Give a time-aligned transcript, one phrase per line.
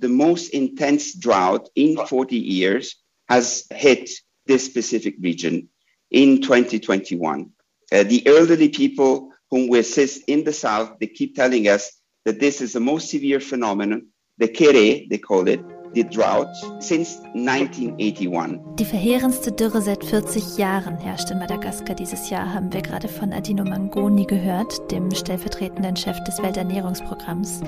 [0.00, 2.96] the most intense drought in 40 years
[3.28, 4.10] has hit
[4.46, 5.68] this specific region
[6.10, 7.50] in 2021.
[7.92, 11.92] Uh, the elderly people whom we assist in the south, they keep telling us
[12.24, 14.08] that this is the most severe phenomenon,
[14.38, 15.60] the kere, they call it,
[15.94, 18.60] the drought, since 1981.
[18.78, 23.32] Die verheerendste Dürre seit 40 Jahren herrscht in Madagaskar dieses Jahr, haben wir gerade von
[23.32, 27.60] Adino Mangoni gehört, dem stellvertretenden Chef des Welternährungsprogramms.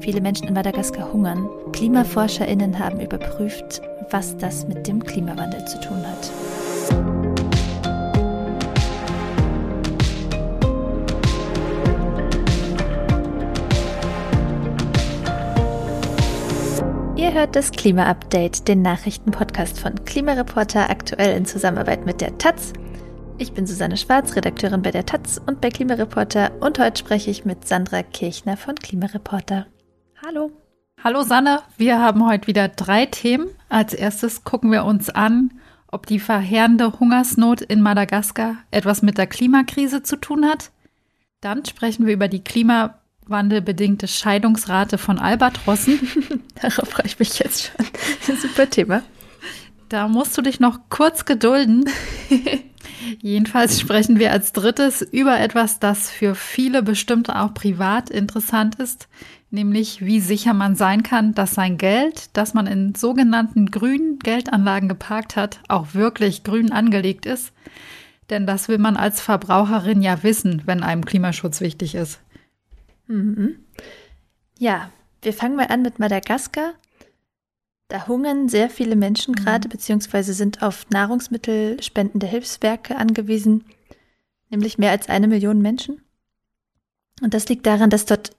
[0.00, 1.48] Viele Menschen in Madagaskar hungern.
[1.72, 7.17] KlimaforscherInnen haben überprüft, was das mit dem Klimawandel zu tun hat.
[17.28, 22.72] Ihr hört das Klima-Update, den Nachrichtenpodcast von Klimareporter, aktuell in Zusammenarbeit mit der Taz.
[23.36, 27.44] Ich bin Susanne Schwarz, Redakteurin bei der Taz und bei Klimareporter und heute spreche ich
[27.44, 29.66] mit Sandra Kirchner von Klimareporter.
[30.24, 30.52] Hallo.
[31.04, 33.48] Hallo Sanne, wir haben heute wieder drei Themen.
[33.68, 35.50] Als erstes gucken wir uns an,
[35.92, 40.70] ob die verheerende Hungersnot in Madagaskar etwas mit der Klimakrise zu tun hat.
[41.42, 42.97] Dann sprechen wir über die Klima
[43.28, 46.00] wandelbedingte Scheidungsrate von Albatrossen.
[46.62, 48.36] Darauf freue ich mich jetzt schon.
[48.36, 49.02] Super Thema.
[49.88, 51.84] Da musst du dich noch kurz gedulden.
[53.20, 59.08] Jedenfalls sprechen wir als drittes über etwas, das für viele bestimmt auch privat interessant ist,
[59.50, 64.88] nämlich wie sicher man sein kann, dass sein Geld, das man in sogenannten grünen Geldanlagen
[64.88, 67.52] geparkt hat, auch wirklich grün angelegt ist.
[68.30, 72.20] Denn das will man als Verbraucherin ja wissen, wenn einem Klimaschutz wichtig ist.
[73.08, 73.64] Mhm.
[74.58, 74.90] Ja,
[75.22, 76.74] wir fangen mal an mit Madagaskar.
[77.88, 79.44] Da hungern sehr viele Menschen mhm.
[79.44, 83.64] gerade, beziehungsweise sind auf Nahrungsmittelspenden der Hilfswerke angewiesen,
[84.50, 86.02] nämlich mehr als eine Million Menschen.
[87.22, 88.36] Und das liegt daran, dass dort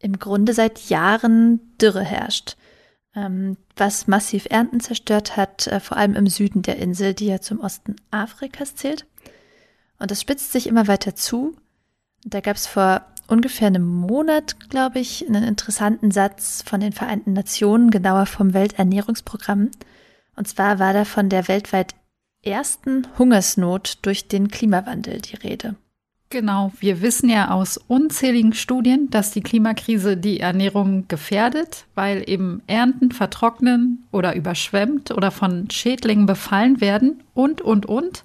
[0.00, 2.56] im Grunde seit Jahren Dürre herrscht,
[3.14, 7.40] ähm, was massiv Ernten zerstört hat, äh, vor allem im Süden der Insel, die ja
[7.40, 9.06] zum Osten Afrikas zählt.
[9.98, 11.54] Und das spitzt sich immer weiter zu.
[12.24, 17.32] Da gab es vor ungefähr einem Monat, glaube ich, einen interessanten Satz von den Vereinten
[17.32, 19.70] Nationen, genauer vom Welternährungsprogramm.
[20.36, 21.94] Und zwar war da von der weltweit
[22.42, 25.76] ersten Hungersnot durch den Klimawandel die Rede.
[26.32, 32.62] Genau, wir wissen ja aus unzähligen Studien, dass die Klimakrise die Ernährung gefährdet, weil eben
[32.68, 38.24] Ernten vertrocknen oder überschwemmt oder von Schädlingen befallen werden und, und, und.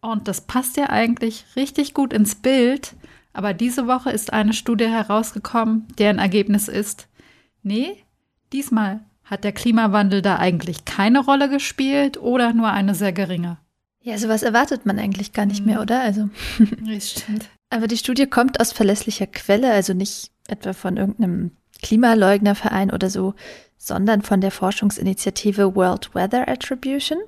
[0.00, 2.94] Und das passt ja eigentlich richtig gut ins Bild,
[3.38, 7.06] aber diese Woche ist eine Studie herausgekommen, deren Ergebnis ist,
[7.62, 8.02] nee,
[8.52, 13.58] diesmal hat der Klimawandel da eigentlich keine Rolle gespielt oder nur eine sehr geringe.
[14.02, 15.82] Ja, sowas erwartet man eigentlich gar nicht mehr, mhm.
[15.82, 16.00] oder?
[16.00, 16.28] Also.
[16.84, 17.48] Das stimmt.
[17.70, 23.34] Aber die Studie kommt aus verlässlicher Quelle, also nicht etwa von irgendeinem Klimaleugnerverein oder so,
[23.76, 27.18] sondern von der Forschungsinitiative World Weather Attribution.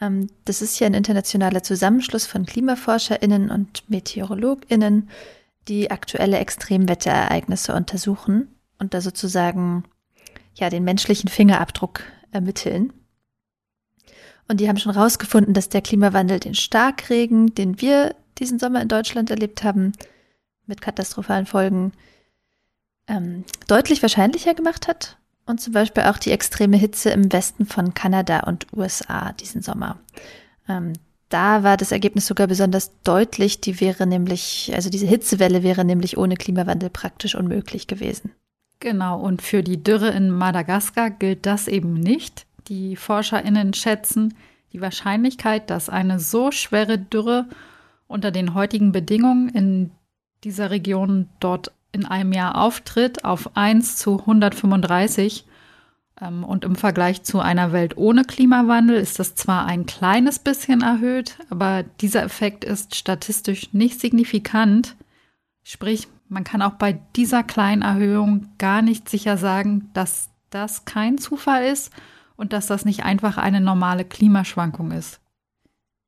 [0.00, 5.08] Ähm, das ist ja ein internationaler Zusammenschluss von KlimaforscherInnen und MeteorologInnen,
[5.68, 8.48] die aktuelle Extremwetterereignisse untersuchen
[8.78, 9.84] und da sozusagen
[10.54, 12.92] ja den menschlichen Fingerabdruck ermitteln.
[14.46, 18.88] Und die haben schon herausgefunden, dass der Klimawandel den Starkregen, den wir diesen Sommer in
[18.88, 19.92] Deutschland erlebt haben,
[20.66, 21.92] mit katastrophalen Folgen,
[23.06, 25.18] ähm, deutlich wahrscheinlicher gemacht hat.
[25.46, 29.98] Und zum Beispiel auch die extreme Hitze im Westen von Kanada und USA diesen Sommer.
[30.68, 30.94] Ähm,
[31.34, 33.60] da war das Ergebnis sogar besonders deutlich.
[33.60, 38.30] Die wäre nämlich, also diese Hitzewelle wäre nämlich ohne Klimawandel praktisch unmöglich gewesen.
[38.78, 42.46] Genau, und für die Dürre in Madagaskar gilt das eben nicht.
[42.68, 44.34] Die ForscherInnen schätzen
[44.72, 47.46] die Wahrscheinlichkeit, dass eine so schwere Dürre
[48.06, 49.90] unter den heutigen Bedingungen in
[50.44, 55.46] dieser Region dort in einem Jahr auftritt, auf 1 zu 135.
[56.20, 60.82] Ähm, und im Vergleich zu einer Welt ohne Klimawandel ist das zwar ein kleines bisschen
[60.82, 64.96] erhöht, aber dieser Effekt ist statistisch nicht signifikant.
[65.62, 71.18] Sprich, man kann auch bei dieser kleinen Erhöhung gar nicht sicher sagen, dass das kein
[71.18, 71.92] Zufall ist
[72.36, 75.20] und dass das nicht einfach eine normale Klimaschwankung ist.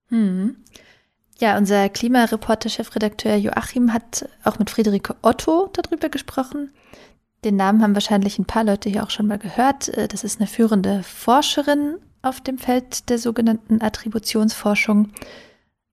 [0.09, 0.57] Hm.
[1.39, 6.71] Ja, unser Klimareporter-Chefredakteur Joachim hat auch mit Friederike Otto darüber gesprochen.
[7.45, 9.89] Den Namen haben wahrscheinlich ein paar Leute hier auch schon mal gehört.
[9.89, 15.11] Äh, das ist eine führende Forscherin auf dem Feld der sogenannten Attributionsforschung,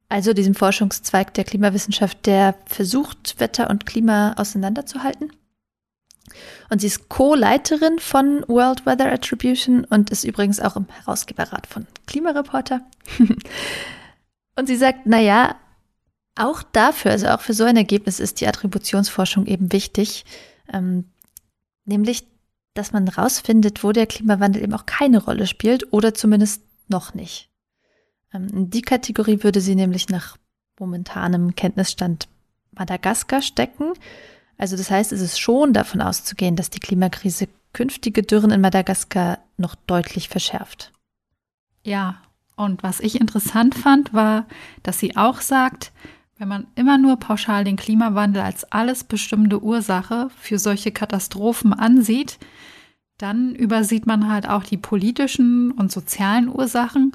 [0.10, 5.32] also diesem Forschungszweig der Klimawissenschaft, der versucht, Wetter und Klima auseinanderzuhalten.
[6.70, 11.86] Und sie ist Co-Leiterin von World Weather Attribution und ist übrigens auch im Herausgeberrat von
[12.08, 12.82] Klimareporter.
[14.56, 15.56] und sie sagt, na ja,
[16.36, 20.26] auch dafür, also auch für so ein Ergebnis ist die Attributionsforschung eben wichtig.
[20.72, 21.06] Ähm,
[21.86, 22.28] Nämlich,
[22.74, 27.50] dass man rausfindet, wo der Klimawandel eben auch keine Rolle spielt oder zumindest noch nicht.
[28.34, 30.38] Ähm, in die Kategorie würde sie nämlich nach
[30.80, 32.28] momentanem Kenntnisstand
[32.72, 33.94] Madagaskar stecken.
[34.58, 39.40] Also das heißt, es ist schon davon auszugehen, dass die Klimakrise künftige Dürren in Madagaskar
[39.58, 40.92] noch deutlich verschärft.
[41.84, 42.22] Ja,
[42.56, 44.46] und was ich interessant fand, war,
[44.84, 45.92] dass sie auch sagt,
[46.44, 52.38] wenn man immer nur pauschal den Klimawandel als alles bestimmende Ursache für solche Katastrophen ansieht,
[53.18, 57.14] dann übersieht man halt auch die politischen und sozialen Ursachen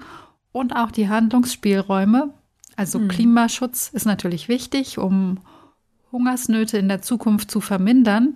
[0.51, 2.33] und auch die Handlungsspielräume.
[2.75, 3.09] Also hm.
[3.09, 5.41] Klimaschutz ist natürlich wichtig, um
[6.11, 8.33] Hungersnöte in der Zukunft zu vermindern,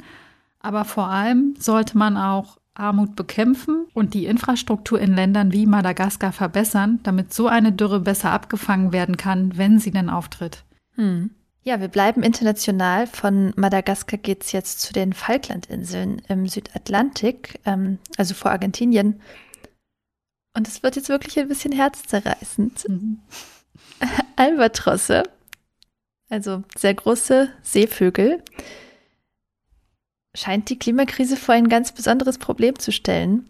[0.60, 6.32] aber vor allem sollte man auch Armut bekämpfen und die Infrastruktur in Ländern wie Madagaskar
[6.32, 10.64] verbessern, damit so eine Dürre besser abgefangen werden kann, wenn sie denn auftritt.
[10.96, 11.30] Hm.
[11.64, 13.06] Ja, wir bleiben international.
[13.06, 19.20] Von Madagaskar geht es jetzt zu den Falklandinseln im Südatlantik, ähm, also vor Argentinien.
[20.54, 22.88] Und es wird jetzt wirklich ein bisschen herzzerreißend.
[22.88, 23.20] Mhm.
[24.36, 25.22] Albatrosse,
[26.28, 28.42] also sehr große Seevögel,
[30.34, 33.48] scheint die Klimakrise vor ein ganz besonderes Problem zu stellen.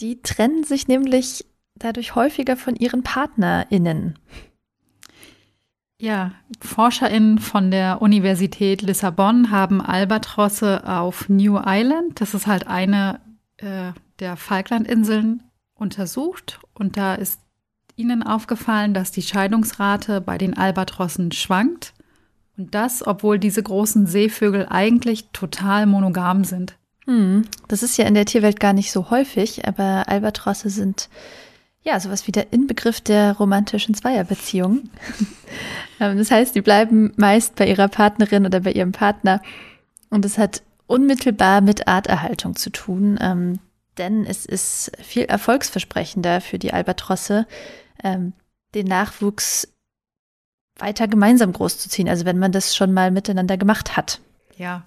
[0.00, 1.44] Die trennen sich nämlich
[1.76, 4.18] dadurch häufiger von ihren PartnerInnen.
[6.02, 13.20] Ja, ForscherInnen von der Universität Lissabon haben Albatrosse auf New Island, das ist halt eine
[13.58, 15.44] äh, der Falklandinseln,
[15.74, 16.58] untersucht.
[16.74, 17.38] Und da ist
[17.94, 21.94] ihnen aufgefallen, dass die Scheidungsrate bei den Albatrossen schwankt.
[22.56, 26.78] Und das, obwohl diese großen Seevögel eigentlich total monogam sind.
[27.04, 31.08] Hm, das ist ja in der Tierwelt gar nicht so häufig, aber Albatrosse sind
[31.82, 34.90] ja, sowas wie der Inbegriff der romantischen Zweierbeziehung.
[36.00, 39.42] Ähm, das heißt, die bleiben meist bei ihrer Partnerin oder bei ihrem Partner.
[40.08, 43.58] Und es hat unmittelbar mit Arterhaltung zu tun, ähm,
[43.98, 47.46] denn es ist viel erfolgsversprechender für die Albatrosse,
[48.02, 48.32] ähm,
[48.74, 49.68] den Nachwuchs
[50.78, 54.20] weiter gemeinsam großzuziehen, also wenn man das schon mal miteinander gemacht hat.
[54.56, 54.84] Ja,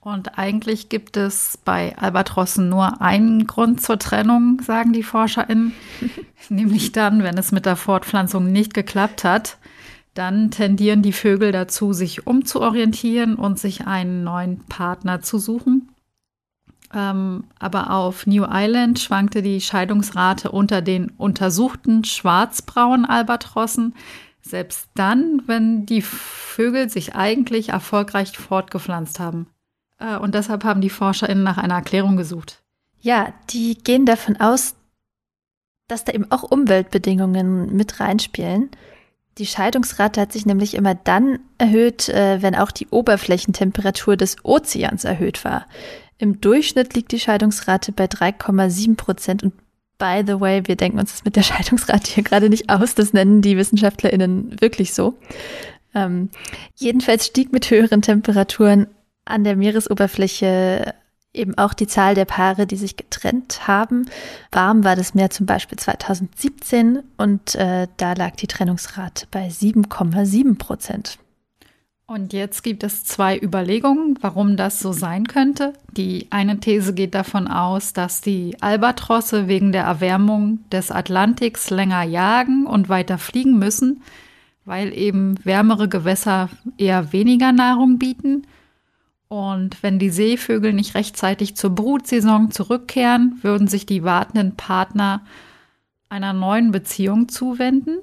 [0.00, 5.72] und eigentlich gibt es bei Albatrossen nur einen Grund zur Trennung, sagen die ForscherInnen.
[6.50, 9.58] Nämlich dann, wenn es mit der Fortpflanzung nicht geklappt hat,
[10.14, 15.88] dann tendieren die Vögel dazu, sich umzuorientieren und sich einen neuen Partner zu suchen.
[16.94, 23.94] Ähm, aber auf New Island schwankte die Scheidungsrate unter den untersuchten schwarzbraunen Albatrossen
[24.44, 29.46] selbst dann, wenn die Vögel sich eigentlich erfolgreich fortgepflanzt haben.
[29.98, 32.62] Äh, und deshalb haben die ForscherInnen nach einer Erklärung gesucht.
[33.00, 34.76] Ja, die gehen davon aus,
[35.88, 38.70] dass da eben auch Umweltbedingungen mit reinspielen.
[39.38, 45.04] Die Scheidungsrate hat sich nämlich immer dann erhöht, äh, wenn auch die Oberflächentemperatur des Ozeans
[45.04, 45.66] erhöht war.
[46.18, 49.52] Im Durchschnitt liegt die Scheidungsrate bei 3,7 Prozent und
[49.98, 53.12] by the way, wir denken uns das mit der Scheidungsrate hier gerade nicht aus, das
[53.12, 55.18] nennen die WissenschaftlerInnen wirklich so.
[55.94, 56.30] Ähm,
[56.76, 58.86] jedenfalls stieg mit höheren Temperaturen
[59.24, 60.94] an der Meeresoberfläche
[61.34, 64.08] eben auch die Zahl der Paare, die sich getrennt haben.
[64.52, 70.56] Warm war das Meer zum Beispiel 2017 und äh, da lag die Trennungsrate bei 7,7
[70.56, 71.18] Prozent.
[72.06, 75.72] Und jetzt gibt es zwei Überlegungen, warum das so sein könnte.
[75.92, 82.02] Die eine These geht davon aus, dass die Albatrosse wegen der Erwärmung des Atlantiks länger
[82.02, 84.02] jagen und weiter fliegen müssen,
[84.66, 88.46] weil eben wärmere Gewässer eher weniger Nahrung bieten.
[89.28, 95.22] Und wenn die Seevögel nicht rechtzeitig zur Brutsaison zurückkehren, würden sich die wartenden Partner
[96.08, 97.98] einer neuen Beziehung zuwenden.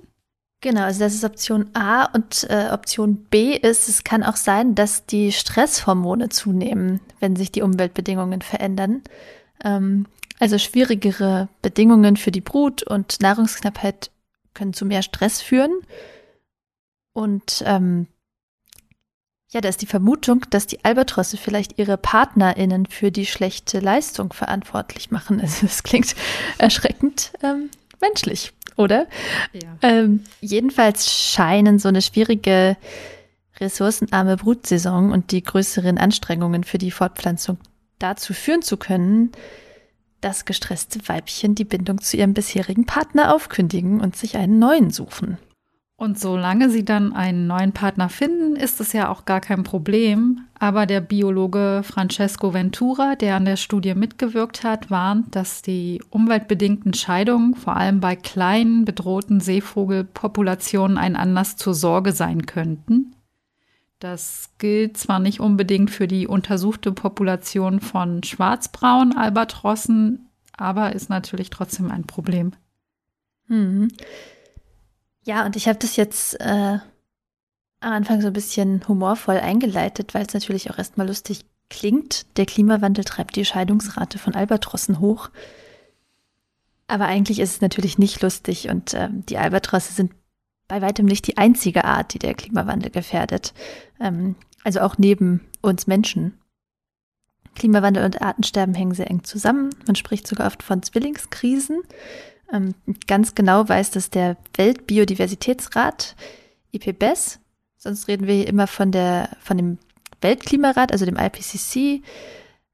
[0.61, 4.75] Genau, also das ist Option A und äh, Option B ist, es kann auch sein,
[4.75, 9.01] dass die Stresshormone zunehmen, wenn sich die Umweltbedingungen verändern.
[9.63, 10.05] Ähm,
[10.39, 14.11] also schwierigere Bedingungen für die Brut und Nahrungsknappheit
[14.53, 15.71] können zu mehr Stress führen.
[17.13, 18.07] Und ähm,
[19.53, 24.31] ja, da ist die Vermutung, dass die Albatrosse vielleicht ihre PartnerInnen für die schlechte Leistung
[24.31, 25.41] verantwortlich machen.
[25.41, 26.15] Also es klingt
[26.57, 29.07] erschreckend ähm, menschlich, oder?
[29.51, 29.77] Ja.
[29.81, 32.77] Ähm, jedenfalls scheinen so eine schwierige,
[33.59, 37.57] ressourcenarme Brutsaison und die größeren Anstrengungen für die Fortpflanzung
[37.99, 39.33] dazu führen zu können,
[40.21, 45.37] dass gestresste Weibchen die Bindung zu ihrem bisherigen Partner aufkündigen und sich einen neuen suchen.
[46.01, 50.47] Und solange sie dann einen neuen Partner finden, ist es ja auch gar kein Problem.
[50.57, 56.95] Aber der Biologe Francesco Ventura, der an der Studie mitgewirkt hat, warnt, dass die umweltbedingten
[56.95, 63.15] Scheidungen vor allem bei kleinen bedrohten Seevogelpopulationen ein Anlass zur Sorge sein könnten.
[63.99, 71.51] Das gilt zwar nicht unbedingt für die untersuchte Population von schwarzbraunen Albatrossen, aber ist natürlich
[71.51, 72.53] trotzdem ein Problem.
[73.47, 73.89] Mhm.
[75.23, 76.79] Ja, und ich habe das jetzt äh,
[77.79, 82.37] am Anfang so ein bisschen humorvoll eingeleitet, weil es natürlich auch erstmal lustig klingt.
[82.37, 85.29] Der Klimawandel treibt die Scheidungsrate von Albatrossen hoch.
[86.87, 90.11] Aber eigentlich ist es natürlich nicht lustig und äh, die Albatrosse sind
[90.67, 93.53] bei weitem nicht die einzige Art, die der Klimawandel gefährdet.
[93.99, 96.37] Ähm, also auch neben uns Menschen.
[97.55, 99.71] Klimawandel und Artensterben hängen sehr eng zusammen.
[99.85, 101.81] Man spricht sogar oft von Zwillingskrisen.
[102.51, 102.75] Ähm,
[103.07, 106.15] ganz genau weiß das der Weltbiodiversitätsrat,
[106.71, 107.39] IPBES.
[107.77, 109.77] Sonst reden wir hier immer von der, von dem
[110.21, 112.03] Weltklimarat, also dem IPCC.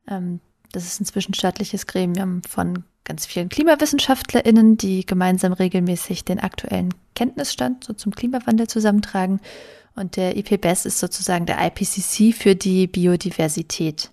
[0.10, 0.40] Ähm,
[0.72, 7.86] das ist ein zwischenstaatliches Gremium von ganz vielen KlimawissenschaftlerInnen, die gemeinsam regelmäßig den aktuellen Kenntnisstand
[7.86, 9.40] so zum Klimawandel zusammentragen.
[9.96, 14.12] Und der IPBES ist sozusagen der IPCC für die Biodiversität.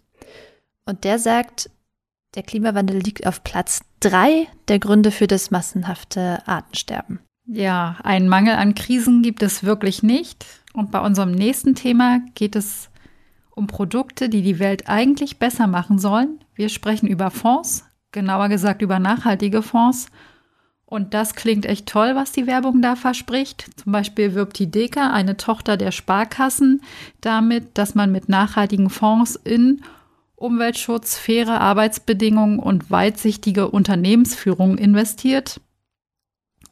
[0.87, 1.71] Und der sagt,
[2.35, 7.21] der Klimawandel liegt auf Platz drei der Gründe für das massenhafte Artensterben.
[7.47, 10.47] Ja, einen Mangel an Krisen gibt es wirklich nicht.
[10.73, 12.91] Und bei unserem nächsten Thema geht es
[13.55, 16.41] um Produkte, die die Welt eigentlich besser machen sollen.
[16.55, 20.09] Wir sprechen über Fonds, genauer gesagt über nachhaltige Fonds.
[20.87, 23.69] Und das klingt echt toll, was die Werbung da verspricht.
[23.81, 26.83] Zum Beispiel wirbt die Deka, eine Tochter der Sparkassen,
[27.21, 29.83] damit, dass man mit nachhaltigen Fonds in
[30.45, 35.61] Umweltschutz, faire Arbeitsbedingungen und weitsichtige Unternehmensführung investiert.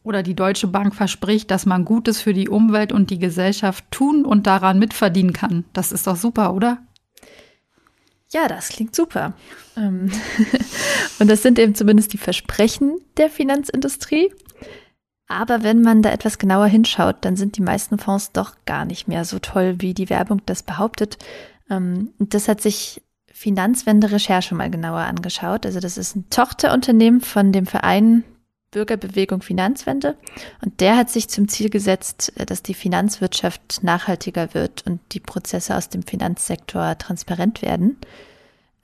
[0.04, 4.24] Oder die Deutsche Bank verspricht, dass man Gutes für die Umwelt und die Gesellschaft tun
[4.24, 5.64] und daran mitverdienen kann.
[5.72, 6.82] Das ist doch super, oder?
[8.30, 9.34] Ja, das klingt super.
[9.76, 10.10] Ähm,
[11.18, 14.32] und das sind eben zumindest die Versprechen der Finanzindustrie.
[15.28, 19.08] Aber wenn man da etwas genauer hinschaut, dann sind die meisten Fonds doch gar nicht
[19.08, 21.16] mehr so toll, wie die Werbung das behauptet.
[21.70, 23.02] Ähm, und das hat sich
[23.42, 25.66] Finanzwende Recherche mal genauer angeschaut.
[25.66, 28.22] Also das ist ein Tochterunternehmen von dem Verein
[28.70, 30.16] Bürgerbewegung Finanzwende.
[30.64, 35.76] Und der hat sich zum Ziel gesetzt, dass die Finanzwirtschaft nachhaltiger wird und die Prozesse
[35.76, 37.96] aus dem Finanzsektor transparent werden.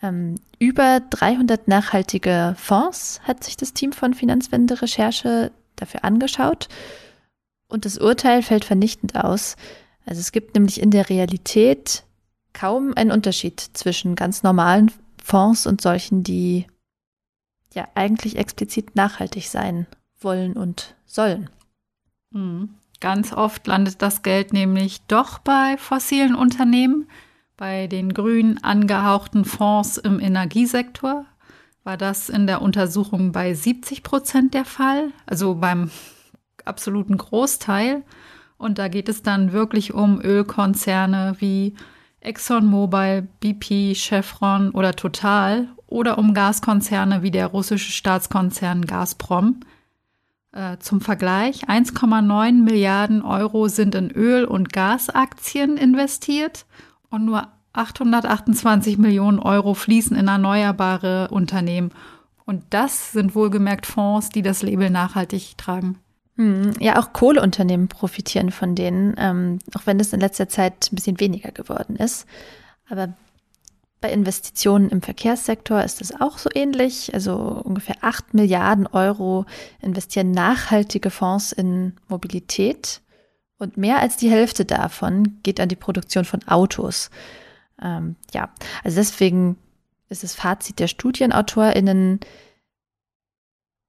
[0.03, 6.69] Ähm, über 300 nachhaltige Fonds hat sich das Team von Finanzwende Recherche dafür angeschaut.
[7.69, 9.55] Und das Urteil fällt vernichtend aus.
[10.05, 12.03] Also es gibt nämlich in der Realität
[12.59, 14.91] kaum einen Unterschied zwischen ganz normalen
[15.23, 16.67] Fonds und solchen, die
[17.73, 19.87] ja eigentlich explizit nachhaltig sein
[20.21, 21.51] wollen und sollen.
[22.33, 22.71] Mhm.
[23.01, 27.09] Ganz oft landet das Geld nämlich doch bei fossilen Unternehmen.
[27.57, 31.27] Bei den grün angehauchten Fonds im Energiesektor
[31.85, 35.93] war das in der Untersuchung bei 70 Prozent der Fall, also beim
[36.65, 38.03] absoluten Großteil.
[38.57, 41.77] Und da geht es dann wirklich um Ölkonzerne wie
[42.21, 49.61] ExxonMobil, BP, Chevron oder Total oder um Gaskonzerne wie der russische Staatskonzern Gazprom.
[50.53, 56.67] Äh, zum Vergleich, 1,9 Milliarden Euro sind in Öl- und Gasaktien investiert
[57.11, 61.91] und nur 828 Millionen Euro fließen in erneuerbare Unternehmen.
[62.45, 65.99] Und das sind wohlgemerkt Fonds, die das Label nachhaltig tragen.
[66.39, 70.95] Hm, ja, auch Kohleunternehmen profitieren von denen, ähm, auch wenn es in letzter Zeit ein
[70.95, 72.27] bisschen weniger geworden ist.
[72.89, 73.13] Aber
[74.01, 77.13] bei Investitionen im Verkehrssektor ist es auch so ähnlich.
[77.13, 79.47] Also ungefähr 8 Milliarden Euro
[79.83, 83.01] investieren nachhaltige Fonds in Mobilität
[83.59, 87.11] und mehr als die Hälfte davon geht an die Produktion von Autos.
[87.83, 88.51] Ähm, ja,
[88.85, 89.59] also deswegen
[90.09, 92.21] ist das Fazit der StudienautorInnen,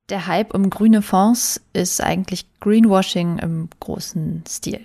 [0.09, 4.81] der Hype um grüne Fonds ist eigentlich Greenwashing im großen Stil.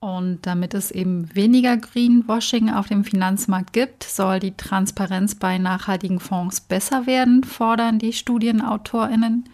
[0.00, 6.20] Und damit es eben weniger Greenwashing auf dem Finanzmarkt gibt, soll die Transparenz bei nachhaltigen
[6.20, 9.48] Fonds besser werden, fordern die Studienautorinnen.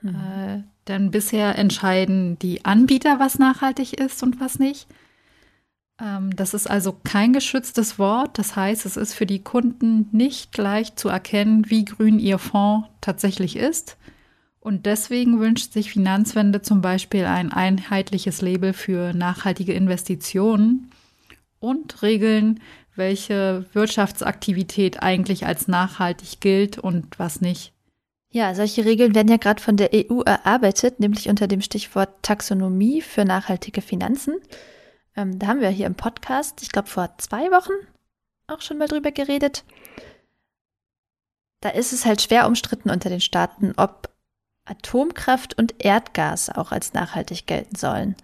[0.00, 0.08] Hm.
[0.08, 4.86] Äh, denn bisher entscheiden die Anbieter, was nachhaltig ist und was nicht.
[6.00, 8.38] Ähm, das ist also kein geschütztes Wort.
[8.38, 12.88] Das heißt, es ist für die Kunden nicht leicht zu erkennen, wie grün ihr Fonds
[13.00, 13.96] tatsächlich ist.
[14.60, 20.90] Und deswegen wünscht sich Finanzwende zum Beispiel ein einheitliches Label für nachhaltige Investitionen
[21.60, 22.60] und Regeln,
[22.96, 27.72] welche Wirtschaftsaktivität eigentlich als nachhaltig gilt und was nicht.
[28.30, 33.00] Ja, solche Regeln werden ja gerade von der EU erarbeitet, nämlich unter dem Stichwort Taxonomie
[33.00, 34.34] für nachhaltige Finanzen.
[35.16, 37.72] Ähm, da haben wir hier im Podcast, ich glaube vor zwei Wochen
[38.46, 39.64] auch schon mal drüber geredet.
[41.60, 44.10] Da ist es halt schwer umstritten unter den Staaten, ob
[44.66, 48.16] Atomkraft und Erdgas auch als nachhaltig gelten sollen.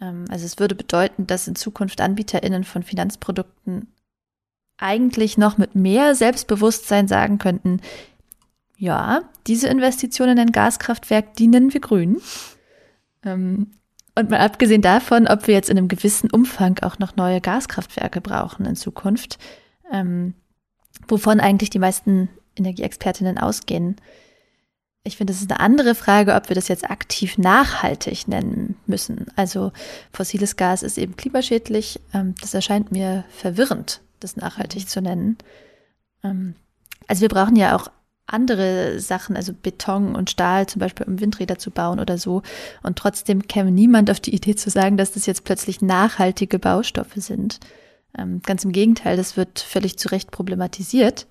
[0.00, 3.92] Ähm, also es würde bedeuten, dass in Zukunft AnbieterInnen von Finanzprodukten
[4.78, 7.80] eigentlich noch mit mehr Selbstbewusstsein sagen könnten,
[8.76, 12.20] ja, diese Investition in ein Gaskraftwerk, die nennen wir grün.
[13.24, 13.70] Ähm,
[14.14, 18.20] und mal abgesehen davon, ob wir jetzt in einem gewissen Umfang auch noch neue Gaskraftwerke
[18.20, 19.38] brauchen in Zukunft,
[19.90, 20.34] ähm,
[21.08, 23.96] wovon eigentlich die meisten Energieexpertinnen ausgehen.
[25.04, 29.26] Ich finde, es ist eine andere Frage, ob wir das jetzt aktiv nachhaltig nennen müssen.
[29.34, 29.72] Also
[30.12, 32.00] fossiles Gas ist eben klimaschädlich.
[32.14, 35.38] Ähm, das erscheint mir verwirrend, das nachhaltig zu nennen.
[36.22, 36.54] Ähm,
[37.08, 37.90] also wir brauchen ja auch
[38.26, 42.42] andere Sachen, also Beton und Stahl zum Beispiel, um Windräder zu bauen oder so.
[42.82, 47.16] Und trotzdem käme niemand auf die Idee zu sagen, dass das jetzt plötzlich nachhaltige Baustoffe
[47.16, 47.60] sind.
[48.16, 51.26] Ähm, ganz im Gegenteil, das wird völlig zu Recht problematisiert.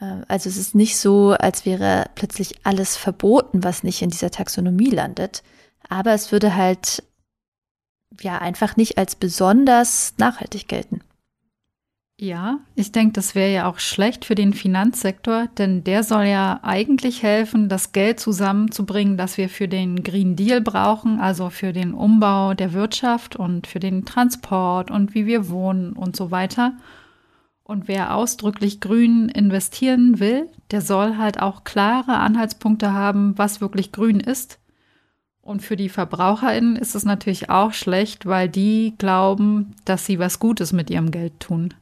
[0.00, 4.30] Äh, also es ist nicht so, als wäre plötzlich alles verboten, was nicht in dieser
[4.30, 5.42] Taxonomie landet.
[5.88, 7.02] Aber es würde halt
[8.20, 11.00] ja einfach nicht als besonders nachhaltig gelten.
[12.24, 16.58] Ja, ich denke, das wäre ja auch schlecht für den Finanzsektor, denn der soll ja
[16.62, 21.92] eigentlich helfen, das Geld zusammenzubringen, das wir für den Green Deal brauchen, also für den
[21.92, 26.72] Umbau der Wirtschaft und für den Transport und wie wir wohnen und so weiter.
[27.62, 33.92] Und wer ausdrücklich grün investieren will, der soll halt auch klare Anhaltspunkte haben, was wirklich
[33.92, 34.60] grün ist.
[35.42, 40.38] Und für die VerbraucherInnen ist es natürlich auch schlecht, weil die glauben, dass sie was
[40.38, 41.74] Gutes mit ihrem Geld tun.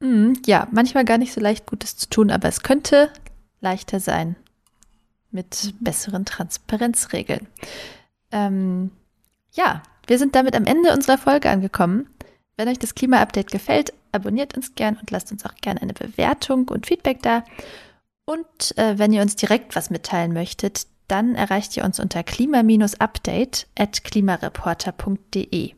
[0.00, 3.10] Mhm, ja, manchmal gar nicht so leicht Gutes zu tun, aber es könnte
[3.60, 4.36] leichter sein
[5.30, 7.46] mit besseren Transparenzregeln.
[8.30, 8.90] Ähm,
[9.52, 12.08] ja, wir sind damit am Ende unserer Folge angekommen.
[12.56, 16.68] Wenn euch das Klima-Update gefällt, abonniert uns gern und lasst uns auch gerne eine Bewertung
[16.68, 17.44] und Feedback da.
[18.24, 23.66] Und äh, wenn ihr uns direkt was mitteilen möchtet, dann erreicht ihr uns unter klima-update
[23.78, 25.74] at klimareporter.de.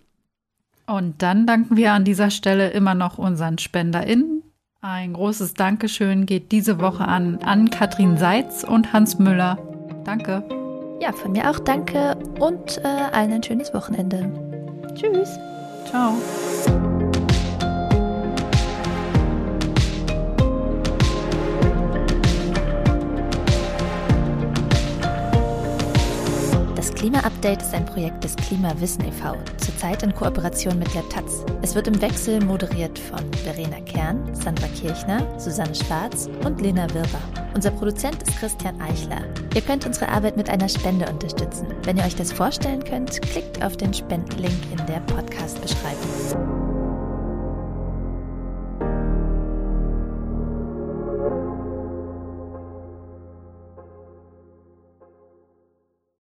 [0.89, 4.43] Und dann danken wir an dieser Stelle immer noch unseren SpenderInnen.
[4.81, 9.59] Ein großes Dankeschön geht diese Woche an Ann-Kathrin Seitz und Hans Müller.
[10.05, 10.43] Danke.
[11.01, 14.31] Ja, von mir auch danke und äh, allen ein schönes Wochenende.
[14.95, 15.39] Tschüss.
[15.85, 16.15] Ciao.
[26.99, 31.45] Klima-Update ist ein Projekt des Klimawissen e.V., zurzeit in Kooperation mit der Taz.
[31.63, 37.21] Es wird im Wechsel moderiert von Verena Kern, Sandra Kirchner, Susanne Schwarz und Lena Wirber.
[37.55, 39.23] Unser Produzent ist Christian Eichler.
[39.55, 41.69] Ihr könnt unsere Arbeit mit einer Spende unterstützen.
[41.85, 46.48] Wenn ihr euch das vorstellen könnt, klickt auf den Spendenlink in der Podcast-Beschreibung.